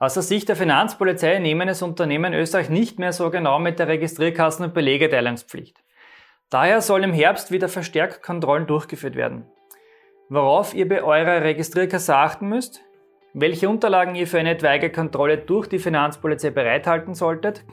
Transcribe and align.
Aus 0.00 0.14
der 0.14 0.22
Sicht 0.22 0.48
der 0.48 0.54
Finanzpolizei 0.54 1.40
nehmen 1.40 1.68
es 1.68 1.82
Unternehmen 1.82 2.32
Österreich 2.32 2.70
nicht 2.70 3.00
mehr 3.00 3.12
so 3.12 3.30
genau 3.30 3.58
mit 3.58 3.80
der 3.80 3.88
Registrierkassen- 3.88 4.62
und 4.62 4.74
Belegeteilungspflicht. 4.74 5.82
Daher 6.50 6.82
soll 6.82 7.02
im 7.02 7.12
Herbst 7.12 7.50
wieder 7.50 7.68
verstärkt 7.68 8.22
Kontrollen 8.22 8.68
durchgeführt 8.68 9.16
werden. 9.16 9.46
Worauf 10.28 10.72
ihr 10.72 10.88
bei 10.88 11.02
eurer 11.02 11.42
Registrierkasse 11.42 12.14
achten 12.14 12.48
müsst, 12.48 12.80
welche 13.34 13.68
Unterlagen 13.68 14.14
ihr 14.14 14.28
für 14.28 14.38
eine 14.38 14.50
etwaige 14.50 14.90
Kontrolle 14.90 15.36
durch 15.36 15.66
die 15.66 15.80
Finanzpolizei 15.80 16.50
bereithalten 16.50 17.14
solltet, 17.14 17.64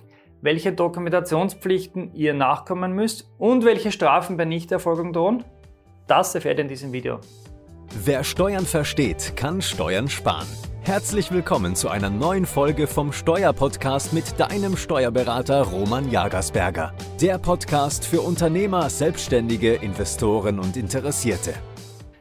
welche 0.41 0.73
Dokumentationspflichten 0.73 2.15
ihr 2.15 2.33
nachkommen 2.33 2.93
müsst 2.93 3.29
und 3.37 3.65
welche 3.65 3.91
Strafen 3.91 4.35
bei 4.35 4.45
Nichterfolgung 4.45 5.13
drohen, 5.13 5.43
das 6.07 6.33
erfährt 6.33 6.57
ihr 6.57 6.63
in 6.63 6.69
diesem 6.69 6.91
Video. 6.91 7.19
Wer 8.03 8.23
Steuern 8.23 8.65
versteht, 8.65 9.33
kann 9.35 9.61
Steuern 9.61 10.07
sparen. 10.07 10.47
Herzlich 10.85 11.31
willkommen 11.31 11.75
zu 11.75 11.89
einer 11.89 12.11
neuen 12.11 12.45
Folge 12.45 12.85
vom 12.85 13.11
Steuerpodcast 13.11 14.13
mit 14.13 14.39
deinem 14.39 14.77
Steuerberater 14.77 15.63
Roman 15.63 16.11
Jagersberger. 16.11 16.93
Der 17.19 17.39
Podcast 17.39 18.05
für 18.05 18.21
Unternehmer, 18.21 18.87
Selbstständige, 18.91 19.73
Investoren 19.73 20.59
und 20.59 20.77
Interessierte. 20.77 21.55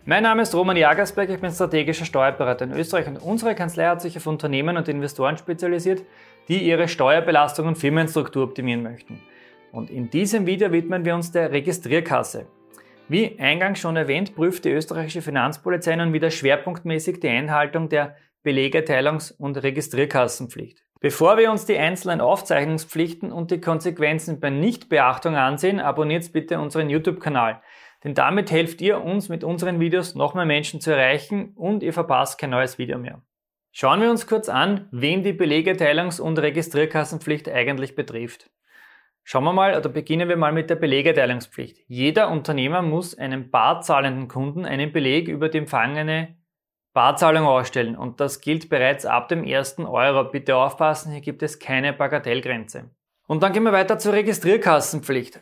Mein 0.06 0.22
Name 0.22 0.40
ist 0.40 0.54
Roman 0.54 0.78
Jagersberg, 0.78 1.28
ich 1.28 1.40
bin 1.42 1.52
strategischer 1.52 2.06
Steuerberater 2.06 2.64
in 2.64 2.72
Österreich 2.72 3.06
und 3.06 3.18
unsere 3.18 3.54
Kanzlei 3.54 3.84
hat 3.84 4.00
sich 4.00 4.16
auf 4.16 4.26
Unternehmen 4.26 4.78
und 4.78 4.88
Investoren 4.88 5.36
spezialisiert, 5.36 6.02
die 6.48 6.66
ihre 6.66 6.88
Steuerbelastung 6.88 7.66
und 7.66 7.76
Firmenstruktur 7.76 8.44
optimieren 8.44 8.82
möchten. 8.82 9.20
Und 9.72 9.90
in 9.90 10.08
diesem 10.08 10.46
Video 10.46 10.72
widmen 10.72 11.04
wir 11.04 11.14
uns 11.14 11.30
der 11.30 11.52
Registrierkasse. 11.52 12.46
Wie 13.08 13.38
eingangs 13.38 13.80
schon 13.80 13.96
erwähnt, 13.96 14.34
prüft 14.34 14.64
die 14.64 14.70
österreichische 14.70 15.20
Finanzpolizei 15.20 15.94
nun 15.96 16.14
wieder 16.14 16.30
schwerpunktmäßig 16.30 17.20
die 17.20 17.28
Einhaltung 17.28 17.90
der 17.90 18.16
Belegeteilungs- 18.44 19.34
und 19.36 19.62
Registrierkassenpflicht. 19.62 20.82
Bevor 21.00 21.36
wir 21.36 21.50
uns 21.50 21.66
die 21.66 21.76
einzelnen 21.76 22.22
Aufzeichnungspflichten 22.22 23.30
und 23.30 23.50
die 23.50 23.60
Konsequenzen 23.60 24.40
bei 24.40 24.48
Nichtbeachtung 24.48 25.36
ansehen, 25.36 25.80
abonniert 25.80 26.32
bitte 26.32 26.58
unseren 26.58 26.88
YouTube-Kanal. 26.88 27.60
Denn 28.04 28.14
damit 28.14 28.50
helft 28.50 28.80
ihr 28.80 29.02
uns 29.02 29.28
mit 29.28 29.44
unseren 29.44 29.80
Videos 29.80 30.14
noch 30.14 30.34
mehr 30.34 30.46
Menschen 30.46 30.80
zu 30.80 30.92
erreichen 30.92 31.52
und 31.56 31.82
ihr 31.82 31.92
verpasst 31.92 32.38
kein 32.38 32.50
neues 32.50 32.78
Video 32.78 32.98
mehr. 32.98 33.20
Schauen 33.70 34.00
wir 34.00 34.10
uns 34.10 34.26
kurz 34.26 34.48
an, 34.48 34.88
wen 34.92 35.22
die 35.22 35.32
Belegeteilungs- 35.34 36.20
und 36.20 36.38
Registrierkassenpflicht 36.38 37.50
eigentlich 37.50 37.94
betrifft. 37.94 38.50
Schauen 39.26 39.44
wir 39.44 39.54
mal 39.54 39.76
oder 39.76 39.88
beginnen 39.88 40.28
wir 40.28 40.36
mal 40.36 40.52
mit 40.52 40.68
der 40.68 40.76
Belegeteilungspflicht. 40.76 41.78
Jeder 41.88 42.30
Unternehmer 42.30 42.82
muss 42.82 43.16
einem 43.16 43.50
barzahlenden 43.50 44.28
Kunden 44.28 44.66
einen 44.66 44.92
Beleg 44.92 45.28
über 45.28 45.48
die 45.48 45.58
empfangene 45.58 46.36
Barzahlung 46.92 47.46
ausstellen 47.46 47.96
und 47.96 48.20
das 48.20 48.42
gilt 48.42 48.68
bereits 48.68 49.06
ab 49.06 49.28
dem 49.28 49.42
ersten 49.42 49.86
Euro. 49.86 50.30
Bitte 50.30 50.56
aufpassen, 50.56 51.10
hier 51.10 51.22
gibt 51.22 51.42
es 51.42 51.58
keine 51.58 51.94
Bagatellgrenze. 51.94 52.90
Und 53.26 53.42
dann 53.42 53.54
gehen 53.54 53.62
wir 53.62 53.72
weiter 53.72 53.98
zur 53.98 54.12
Registrierkassenpflicht. 54.12 55.40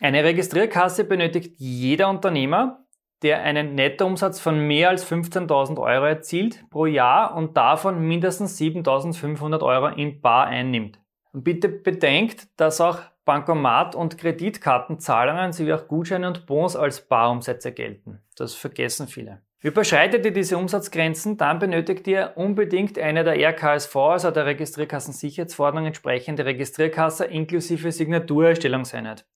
Eine 0.00 0.24
Registrierkasse 0.24 1.04
benötigt 1.04 1.54
jeder 1.58 2.10
Unternehmer, 2.10 2.84
der 3.22 3.42
einen 3.42 3.76
Nettoumsatz 3.76 4.40
von 4.40 4.66
mehr 4.66 4.88
als 4.88 5.10
15.000 5.10 5.78
Euro 5.78 6.04
erzielt 6.06 6.64
pro 6.68 6.86
Jahr 6.86 7.36
und 7.36 7.56
davon 7.56 8.00
mindestens 8.00 8.58
7.500 8.58 9.62
Euro 9.62 9.86
in 9.86 10.20
Bar 10.20 10.46
einnimmt. 10.46 10.98
Und 11.32 11.44
bitte 11.44 11.68
bedenkt, 11.68 12.48
dass 12.56 12.80
auch 12.80 12.98
Bankomat- 13.24 13.94
und 13.94 14.18
Kreditkartenzahlungen 14.18 15.52
sowie 15.52 15.72
auch 15.72 15.86
Gutscheine 15.88 16.26
und 16.26 16.46
Bons 16.46 16.76
als 16.76 17.06
Barumsätze 17.06 17.72
gelten. 17.72 18.20
Das 18.36 18.54
vergessen 18.54 19.06
viele. 19.08 19.42
Überschreitet 19.62 20.24
ihr 20.24 20.32
diese 20.32 20.56
Umsatzgrenzen, 20.56 21.36
dann 21.36 21.58
benötigt 21.58 22.06
ihr 22.06 22.32
unbedingt 22.36 22.98
eine 22.98 23.24
der 23.24 23.36
RKSV, 23.36 23.94
also 23.94 24.30
der 24.30 24.46
Registrierkassensicherheitsverordnung 24.46 25.84
entsprechende 25.84 26.46
Registrierkasse 26.46 27.26
inklusive 27.26 27.92
Signaturerstellungseinheit. 27.92 29.26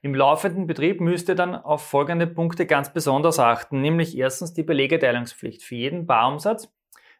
Im 0.00 0.14
laufenden 0.14 0.68
Betrieb 0.68 1.00
müsst 1.00 1.28
ihr 1.28 1.34
dann 1.34 1.56
auf 1.56 1.82
folgende 1.82 2.28
Punkte 2.28 2.66
ganz 2.66 2.92
besonders 2.92 3.40
achten, 3.40 3.80
nämlich 3.80 4.16
erstens 4.16 4.52
die 4.54 4.62
Belegeteilungspflicht. 4.62 5.64
Für 5.64 5.74
jeden 5.74 6.06
Barumsatz 6.06 6.72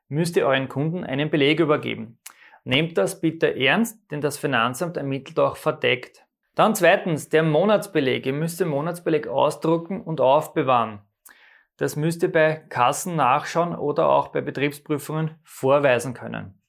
müsst 0.08 0.36
ihr 0.36 0.46
euren 0.46 0.68
Kunden 0.68 1.02
einen 1.02 1.30
Beleg 1.30 1.58
übergeben. 1.58 2.18
Nehmt 2.64 2.96
das 2.96 3.20
bitte 3.20 3.56
ernst, 3.58 3.98
denn 4.10 4.20
das 4.20 4.38
Finanzamt 4.38 4.96
ermittelt 4.96 5.38
auch 5.40 5.56
verdeckt. 5.56 6.24
Dann 6.54 6.74
zweitens 6.74 7.28
der 7.28 7.42
Monatsbeleg. 7.42 8.26
Ihr 8.26 8.34
müsst 8.34 8.60
den 8.60 8.68
Monatsbeleg 8.68 9.26
ausdrucken 9.26 10.02
und 10.02 10.20
aufbewahren. 10.20 11.00
Das 11.76 11.96
müsst 11.96 12.22
ihr 12.22 12.30
bei 12.30 12.56
Kassen 12.68 13.16
nachschauen 13.16 13.74
oder 13.74 14.08
auch 14.08 14.28
bei 14.28 14.40
Betriebsprüfungen 14.40 15.32
vorweisen 15.42 16.14
können. 16.14 16.60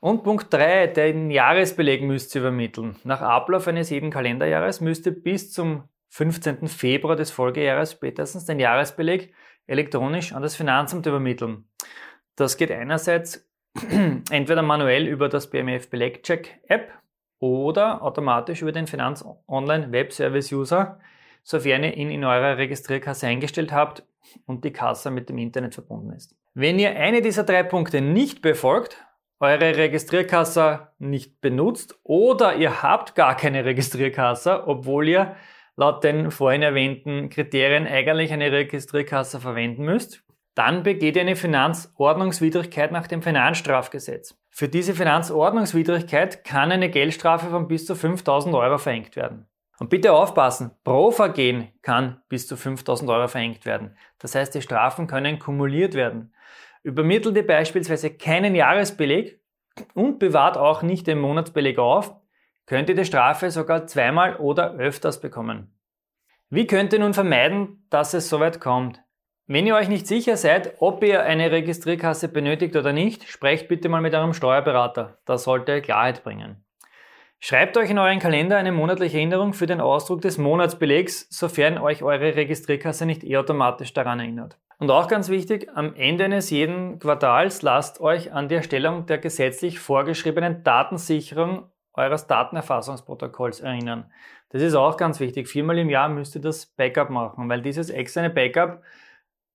Und 0.00 0.24
Punkt 0.24 0.52
3, 0.52 0.88
den 0.88 1.30
Jahresbeleg 1.30 2.02
müsst 2.02 2.34
ihr 2.34 2.40
übermitteln. 2.40 2.96
Nach 3.04 3.20
Ablauf 3.20 3.68
eines 3.68 3.90
jeden 3.90 4.10
Kalenderjahres 4.10 4.80
müsst 4.80 5.06
ihr 5.06 5.12
bis 5.12 5.52
zum 5.52 5.84
15. 6.08 6.66
Februar 6.68 7.16
des 7.16 7.30
Folgejahres 7.30 7.92
spätestens 7.92 8.46
den 8.46 8.58
Jahresbeleg 8.58 9.32
elektronisch 9.66 10.32
an 10.32 10.42
das 10.42 10.56
Finanzamt 10.56 11.06
übermitteln. 11.06 11.68
Das 12.34 12.56
geht 12.56 12.72
einerseits 12.72 13.49
entweder 14.30 14.62
manuell 14.62 15.06
über 15.06 15.28
das 15.28 15.48
BMF 15.48 15.88
Belegcheck 15.90 16.60
App 16.68 16.92
oder 17.38 18.02
automatisch 18.02 18.62
über 18.62 18.72
den 18.72 18.86
Finanz 18.86 19.24
Online 19.48 19.92
Web 19.92 20.12
Service 20.12 20.52
User, 20.52 21.00
sofern 21.42 21.84
ihr 21.84 21.96
ihn 21.96 22.10
in 22.10 22.24
eurer 22.24 22.58
Registrierkasse 22.58 23.26
eingestellt 23.26 23.72
habt 23.72 24.04
und 24.46 24.64
die 24.64 24.72
Kasse 24.72 25.10
mit 25.10 25.28
dem 25.28 25.38
Internet 25.38 25.74
verbunden 25.74 26.12
ist. 26.12 26.36
Wenn 26.54 26.78
ihr 26.78 26.96
eine 26.96 27.22
dieser 27.22 27.44
drei 27.44 27.62
Punkte 27.62 28.00
nicht 28.00 28.42
befolgt, 28.42 29.04
eure 29.38 29.76
Registrierkasse 29.76 30.88
nicht 30.98 31.40
benutzt 31.40 31.98
oder 32.02 32.56
ihr 32.56 32.82
habt 32.82 33.14
gar 33.14 33.36
keine 33.36 33.64
Registrierkasse, 33.64 34.66
obwohl 34.66 35.08
ihr 35.08 35.36
laut 35.76 36.04
den 36.04 36.30
vorhin 36.30 36.62
erwähnten 36.62 37.30
Kriterien 37.30 37.86
eigentlich 37.86 38.32
eine 38.32 38.52
Registrierkasse 38.52 39.40
verwenden 39.40 39.84
müsst, 39.84 40.22
dann 40.60 40.82
begeht 40.82 41.16
ihr 41.16 41.22
eine 41.22 41.36
Finanzordnungswidrigkeit 41.36 42.92
nach 42.92 43.06
dem 43.06 43.22
Finanzstrafgesetz. 43.22 44.38
Für 44.50 44.68
diese 44.68 44.92
Finanzordnungswidrigkeit 44.92 46.44
kann 46.44 46.70
eine 46.70 46.90
Geldstrafe 46.90 47.48
von 47.48 47.66
bis 47.66 47.86
zu 47.86 47.94
5000 47.94 48.54
Euro 48.54 48.76
verhängt 48.76 49.16
werden. 49.16 49.46
Und 49.78 49.88
bitte 49.88 50.12
aufpassen, 50.12 50.72
pro 50.84 51.12
Vergehen 51.12 51.68
kann 51.80 52.20
bis 52.28 52.46
zu 52.46 52.58
5000 52.58 53.10
Euro 53.10 53.26
verhängt 53.26 53.64
werden. 53.64 53.96
Das 54.18 54.34
heißt, 54.34 54.54
die 54.54 54.60
Strafen 54.60 55.06
können 55.06 55.38
kumuliert 55.38 55.94
werden. 55.94 56.34
Übermittelt 56.82 57.36
ihr 57.36 57.46
beispielsweise 57.46 58.10
keinen 58.10 58.54
Jahresbeleg 58.54 59.40
und 59.94 60.18
bewahrt 60.18 60.58
auch 60.58 60.82
nicht 60.82 61.06
den 61.06 61.20
Monatsbeleg 61.20 61.78
auf, 61.78 62.14
könnt 62.66 62.90
ihr 62.90 62.96
die 62.96 63.06
Strafe 63.06 63.50
sogar 63.50 63.86
zweimal 63.86 64.36
oder 64.36 64.74
öfters 64.74 65.22
bekommen. 65.22 65.74
Wie 66.50 66.66
könnt 66.66 66.92
ihr 66.92 66.98
nun 66.98 67.14
vermeiden, 67.14 67.86
dass 67.88 68.12
es 68.12 68.28
soweit 68.28 68.60
kommt? 68.60 69.00
Wenn 69.52 69.66
ihr 69.66 69.74
euch 69.74 69.88
nicht 69.88 70.06
sicher 70.06 70.36
seid, 70.36 70.74
ob 70.78 71.02
ihr 71.02 71.24
eine 71.24 71.50
Registrierkasse 71.50 72.28
benötigt 72.28 72.76
oder 72.76 72.92
nicht, 72.92 73.28
sprecht 73.28 73.66
bitte 73.66 73.88
mal 73.88 74.00
mit 74.00 74.14
eurem 74.14 74.32
Steuerberater. 74.32 75.18
Das 75.24 75.42
sollte 75.42 75.82
Klarheit 75.82 76.22
bringen. 76.22 76.64
Schreibt 77.40 77.76
euch 77.76 77.90
in 77.90 77.98
euren 77.98 78.20
Kalender 78.20 78.58
eine 78.58 78.70
monatliche 78.70 79.16
Erinnerung 79.16 79.52
für 79.52 79.66
den 79.66 79.80
Ausdruck 79.80 80.20
des 80.20 80.38
Monatsbelegs, 80.38 81.26
sofern 81.30 81.78
euch 81.78 82.04
eure 82.04 82.36
Registrierkasse 82.36 83.06
nicht 83.06 83.24
eh 83.24 83.38
automatisch 83.38 83.92
daran 83.92 84.20
erinnert. 84.20 84.56
Und 84.78 84.92
auch 84.92 85.08
ganz 85.08 85.30
wichtig, 85.30 85.68
am 85.74 85.96
Ende 85.96 86.26
eines 86.26 86.50
jeden 86.50 87.00
Quartals 87.00 87.62
lasst 87.62 88.00
euch 88.00 88.32
an 88.32 88.48
die 88.48 88.54
Erstellung 88.54 89.06
der 89.06 89.18
gesetzlich 89.18 89.80
vorgeschriebenen 89.80 90.62
Datensicherung 90.62 91.64
eures 91.94 92.28
Datenerfassungsprotokolls 92.28 93.58
erinnern. 93.58 94.12
Das 94.50 94.62
ist 94.62 94.76
auch 94.76 94.96
ganz 94.96 95.18
wichtig. 95.18 95.48
Viermal 95.48 95.78
im 95.78 95.90
Jahr 95.90 96.08
müsst 96.08 96.36
ihr 96.36 96.40
das 96.40 96.66
Backup 96.66 97.10
machen, 97.10 97.48
weil 97.48 97.62
dieses 97.62 97.90
externe 97.90 98.30
Backup 98.30 98.80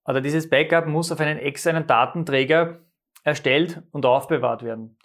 oder 0.05 0.21
dieses 0.21 0.49
Backup 0.49 0.87
muss 0.87 1.11
auf 1.11 1.19
einen 1.19 1.39
externen 1.39 1.87
Datenträger 1.87 2.79
erstellt 3.23 3.81
und 3.91 4.05
aufbewahrt 4.05 4.63
werden. 4.63 4.97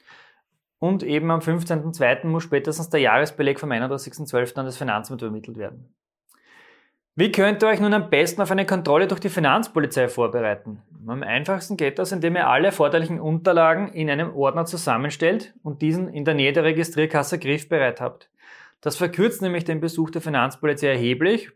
Und 0.78 1.02
eben 1.02 1.30
am 1.30 1.40
15.02. 1.40 2.26
muss 2.26 2.42
spätestens 2.42 2.88
der 2.90 3.00
Jahresbeleg 3.00 3.60
vom 3.60 3.70
31.12. 3.70 4.56
an 4.56 4.66
das 4.66 4.78
Finanzamt 4.78 5.20
übermittelt 5.22 5.58
werden. 5.58 5.94
Wie 7.16 7.32
könnt 7.32 7.62
ihr 7.62 7.68
euch 7.68 7.80
nun 7.80 7.92
am 7.92 8.08
besten 8.08 8.40
auf 8.40 8.50
eine 8.50 8.64
Kontrolle 8.64 9.06
durch 9.06 9.20
die 9.20 9.28
Finanzpolizei 9.28 10.08
vorbereiten? 10.08 10.80
Am 11.06 11.22
einfachsten 11.22 11.76
geht 11.76 11.98
das, 11.98 12.12
indem 12.12 12.36
ihr 12.36 12.46
alle 12.46 12.66
erforderlichen 12.66 13.20
Unterlagen 13.20 13.88
in 13.88 14.08
einem 14.08 14.34
Ordner 14.34 14.64
zusammenstellt 14.64 15.52
und 15.62 15.82
diesen 15.82 16.08
in 16.08 16.24
der 16.24 16.34
Nähe 16.34 16.52
der 16.52 16.64
Registrierkasse 16.64 17.38
griffbereit 17.38 18.00
habt. 18.00 18.30
Das 18.80 18.96
verkürzt 18.96 19.42
nämlich 19.42 19.64
den 19.64 19.80
Besuch 19.80 20.10
der 20.10 20.22
Finanzpolizei 20.22 20.86
erheblich 20.86 21.50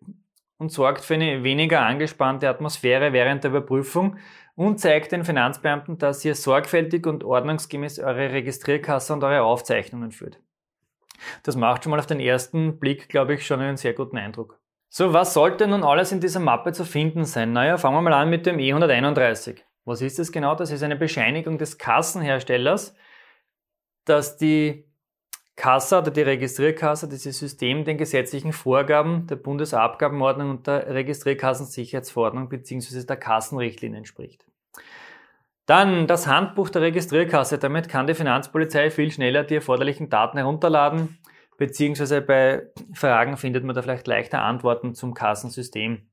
und 0.58 0.70
sorgt 0.70 1.04
für 1.04 1.14
eine 1.14 1.42
weniger 1.42 1.82
angespannte 1.82 2.48
Atmosphäre 2.48 3.12
während 3.12 3.44
der 3.44 3.50
Überprüfung 3.50 4.16
und 4.54 4.78
zeigt 4.78 5.12
den 5.12 5.24
Finanzbeamten, 5.24 5.98
dass 5.98 6.24
ihr 6.24 6.34
sorgfältig 6.34 7.06
und 7.06 7.24
ordnungsgemäß 7.24 7.98
eure 7.98 8.32
Registrierkasse 8.32 9.12
und 9.12 9.24
eure 9.24 9.42
Aufzeichnungen 9.42 10.12
führt. 10.12 10.38
Das 11.42 11.56
macht 11.56 11.84
schon 11.84 11.90
mal 11.90 11.98
auf 11.98 12.06
den 12.06 12.20
ersten 12.20 12.78
Blick, 12.78 13.08
glaube 13.08 13.34
ich, 13.34 13.46
schon 13.46 13.60
einen 13.60 13.76
sehr 13.76 13.94
guten 13.94 14.16
Eindruck. 14.16 14.58
So, 14.88 15.12
was 15.12 15.34
sollte 15.34 15.66
nun 15.66 15.82
alles 15.82 16.12
in 16.12 16.20
dieser 16.20 16.40
Mappe 16.40 16.72
zu 16.72 16.84
finden 16.84 17.24
sein? 17.24 17.52
Naja, 17.52 17.78
fangen 17.78 17.96
wir 17.96 18.02
mal 18.02 18.12
an 18.12 18.30
mit 18.30 18.46
dem 18.46 18.58
E131. 18.58 19.58
Was 19.84 20.00
ist 20.00 20.18
das 20.18 20.30
genau? 20.30 20.54
Das 20.54 20.70
ist 20.70 20.82
eine 20.82 20.96
Bescheinigung 20.96 21.58
des 21.58 21.78
Kassenherstellers, 21.78 22.94
dass 24.04 24.36
die 24.36 24.88
Kassa 25.56 26.00
oder 26.00 26.10
die 26.10 26.22
Registrierkasse, 26.22 27.08
dieses 27.08 27.38
System 27.38 27.84
den 27.84 27.96
gesetzlichen 27.96 28.52
Vorgaben 28.52 29.26
der 29.28 29.36
Bundesabgabenordnung 29.36 30.50
und 30.50 30.66
der 30.66 30.92
Registrierkassensicherheitsverordnung 30.92 32.48
bzw. 32.48 33.04
der 33.04 33.16
Kassenrichtlinien 33.16 33.98
entspricht. 33.98 34.44
Dann 35.66 36.06
das 36.06 36.26
Handbuch 36.26 36.68
der 36.68 36.82
Registrierkasse. 36.82 37.58
Damit 37.58 37.88
kann 37.88 38.06
die 38.06 38.14
Finanzpolizei 38.14 38.90
viel 38.90 39.10
schneller 39.10 39.44
die 39.44 39.54
erforderlichen 39.54 40.10
Daten 40.10 40.36
herunterladen, 40.36 41.18
beziehungsweise 41.56 42.20
bei 42.20 42.66
Fragen 42.92 43.36
findet 43.36 43.64
man 43.64 43.74
da 43.74 43.82
vielleicht 43.82 44.06
leichter 44.06 44.42
Antworten 44.42 44.94
zum 44.94 45.14
Kassensystem. 45.14 46.06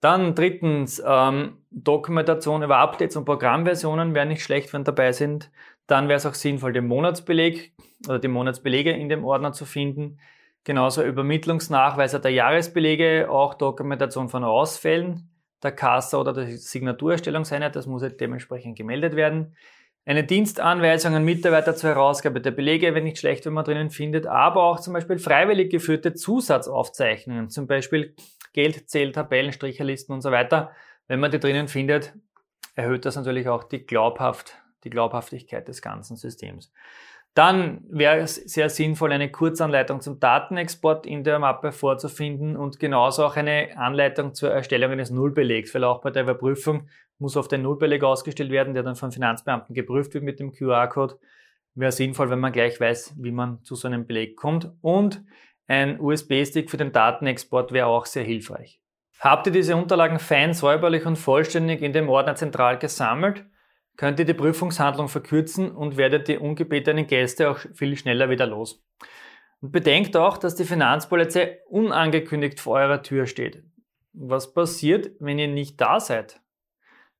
Dann 0.00 0.36
drittens, 0.36 1.02
ähm, 1.04 1.58
Dokumentation 1.70 2.62
über 2.62 2.76
Updates 2.76 3.16
und 3.16 3.24
Programmversionen 3.24 4.14
wäre 4.14 4.26
nicht 4.26 4.44
schlecht, 4.44 4.72
wenn 4.72 4.84
dabei 4.84 5.10
sind. 5.12 5.50
Dann 5.88 6.06
wäre 6.06 6.18
es 6.18 6.26
auch 6.26 6.34
sinnvoll, 6.34 6.72
den 6.72 6.86
Monatsbeleg 6.86 7.72
oder 8.06 8.20
die 8.20 8.28
Monatsbelege 8.28 8.92
in 8.92 9.08
dem 9.08 9.24
Ordner 9.24 9.52
zu 9.52 9.64
finden. 9.64 10.20
Genauso 10.62 11.02
Übermittlungsnachweise 11.02 12.20
der 12.20 12.30
Jahresbelege, 12.30 13.28
auch 13.30 13.54
Dokumentation 13.54 14.28
von 14.28 14.44
Ausfällen 14.44 15.30
der 15.62 15.72
Kasse 15.72 16.18
oder 16.18 16.32
der 16.32 16.46
Signaturerstellungseinheit, 16.46 17.74
das 17.74 17.86
muss 17.86 18.02
halt 18.02 18.20
dementsprechend 18.20 18.76
gemeldet 18.76 19.16
werden. 19.16 19.56
Eine 20.04 20.24
Dienstanweisung 20.24 21.14
an 21.14 21.24
Mitarbeiter 21.24 21.74
zur 21.74 21.90
Herausgabe 21.90 22.40
der 22.40 22.50
Belege 22.50 22.94
wäre 22.94 23.04
nicht 23.04 23.18
schlecht, 23.18 23.44
wenn 23.44 23.52
man 23.52 23.64
drinnen 23.64 23.90
findet, 23.90 24.26
aber 24.26 24.62
auch 24.62 24.80
zum 24.80 24.94
Beispiel 24.94 25.18
freiwillig 25.18 25.70
geführte 25.70 26.14
Zusatzaufzeichnungen, 26.14 27.50
zum 27.50 27.66
Beispiel 27.66 28.14
Geldzähl, 28.52 29.12
Tabellen, 29.12 29.52
Stricherlisten 29.52 30.14
und 30.14 30.22
so 30.22 30.30
weiter. 30.30 30.70
Wenn 31.08 31.20
man 31.20 31.30
die 31.30 31.40
drinnen 31.40 31.68
findet, 31.68 32.14
erhöht 32.74 33.04
das 33.04 33.16
natürlich 33.16 33.48
auch 33.48 33.64
die, 33.64 33.84
Glaubhaft, 33.84 34.54
die 34.88 34.94
Glaubhaftigkeit 34.94 35.68
des 35.68 35.82
ganzen 35.82 36.16
Systems. 36.16 36.72
Dann 37.34 37.84
wäre 37.88 38.18
es 38.18 38.34
sehr 38.34 38.68
sinnvoll, 38.68 39.12
eine 39.12 39.30
Kurzanleitung 39.30 40.00
zum 40.00 40.18
Datenexport 40.18 41.06
in 41.06 41.22
der 41.22 41.38
Mappe 41.38 41.70
vorzufinden 41.72 42.56
und 42.56 42.80
genauso 42.80 43.24
auch 43.24 43.36
eine 43.36 43.76
Anleitung 43.76 44.34
zur 44.34 44.50
Erstellung 44.50 44.90
eines 44.90 45.10
Nullbelegs, 45.10 45.72
weil 45.74 45.84
auch 45.84 46.00
bei 46.00 46.10
der 46.10 46.24
Überprüfung 46.24 46.88
muss 47.18 47.36
oft 47.36 47.52
ein 47.52 47.62
Nullbeleg 47.62 48.02
ausgestellt 48.02 48.50
werden, 48.50 48.74
der 48.74 48.82
dann 48.82 48.96
von 48.96 49.12
Finanzbeamten 49.12 49.74
geprüft 49.74 50.14
wird 50.14 50.24
mit 50.24 50.40
dem 50.40 50.52
QR-Code. 50.52 51.18
Wäre 51.74 51.92
sinnvoll, 51.92 52.30
wenn 52.30 52.40
man 52.40 52.52
gleich 52.52 52.80
weiß, 52.80 53.14
wie 53.18 53.30
man 53.30 53.62
zu 53.62 53.74
so 53.74 53.86
einem 53.86 54.06
Beleg 54.06 54.36
kommt. 54.36 54.72
Und 54.80 55.22
ein 55.68 56.00
USB-Stick 56.00 56.70
für 56.70 56.76
den 56.76 56.92
Datenexport 56.92 57.72
wäre 57.72 57.86
auch 57.86 58.06
sehr 58.06 58.24
hilfreich. 58.24 58.80
Habt 59.20 59.46
ihr 59.46 59.52
diese 59.52 59.76
Unterlagen 59.76 60.18
fein, 60.18 60.54
säuberlich 60.54 61.04
und 61.04 61.16
vollständig 61.16 61.82
in 61.82 61.92
dem 61.92 62.08
Ordner 62.08 62.36
zentral 62.36 62.78
gesammelt? 62.78 63.44
Könnt 63.98 64.18
ihr 64.20 64.24
die 64.24 64.32
Prüfungshandlung 64.32 65.08
verkürzen 65.08 65.72
und 65.72 65.98
werdet 65.98 66.28
die 66.28 66.38
ungebetenen 66.38 67.06
Gäste 67.06 67.50
auch 67.50 67.58
viel 67.74 67.96
schneller 67.96 68.30
wieder 68.30 68.46
los. 68.46 68.82
Und 69.60 69.72
bedenkt 69.72 70.16
auch, 70.16 70.38
dass 70.38 70.54
die 70.54 70.64
Finanzpolizei 70.64 71.58
unangekündigt 71.68 72.60
vor 72.60 72.76
eurer 72.76 73.02
Tür 73.02 73.26
steht. 73.26 73.62
Was 74.12 74.54
passiert, 74.54 75.10
wenn 75.18 75.38
ihr 75.38 75.48
nicht 75.48 75.80
da 75.80 75.98
seid? 75.98 76.40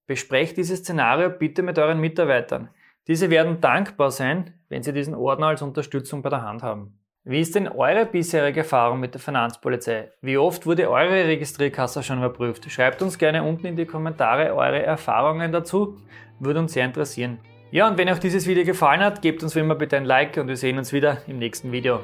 Besprecht 0.07 0.57
dieses 0.57 0.79
Szenario 0.79 1.31
bitte 1.31 1.63
mit 1.63 1.79
euren 1.79 2.01
Mitarbeitern. 2.01 2.71
Diese 3.09 3.29
werden 3.29 3.61
dankbar 3.61 4.13
sein, 4.13 4.55
wenn 4.69 4.85
sie 4.85 4.93
diesen 4.93 5.15
Ordner 5.15 5.49
als 5.49 5.63
Unterstützung 5.63 6.23
bei 6.23 6.31
der 6.31 6.43
Hand 6.43 6.63
haben. 6.63 6.99
Wie 7.25 7.41
ist 7.41 7.57
denn 7.57 7.69
eure 7.69 8.07
bisherige 8.07 8.61
Erfahrung 8.61 9.01
mit 9.01 9.15
der 9.15 9.21
Finanzpolizei? 9.21 10.13
Wie 10.23 10.39
oft 10.39 10.65
wurde 10.65 10.89
eure 10.89 11.27
Registrierkasse 11.27 12.03
schon 12.03 12.19
überprüft? 12.19 12.71
Schreibt 12.71 13.03
uns 13.03 13.19
gerne 13.19 13.43
unten 13.43 13.67
in 13.67 13.77
die 13.77 13.85
Kommentare 13.85 14.55
eure 14.55 14.83
Erfahrungen 14.83 15.53
dazu. 15.53 15.99
Würde 16.41 16.61
uns 16.61 16.73
sehr 16.73 16.85
interessieren. 16.85 17.39
Ja, 17.71 17.89
und 17.89 17.99
wenn 17.99 18.09
euch 18.09 18.19
dieses 18.19 18.47
Video 18.47 18.65
gefallen 18.65 19.01
hat, 19.01 19.21
gebt 19.21 19.43
uns 19.43 19.55
wie 19.55 19.61
immer 19.61 19.75
bitte 19.75 19.97
ein 19.97 20.05
Like 20.05 20.37
und 20.39 20.49
wir 20.49 20.57
sehen 20.57 20.79
uns 20.79 20.93
wieder 20.93 21.19
im 21.27 21.39
nächsten 21.39 21.71
Video. 21.71 22.01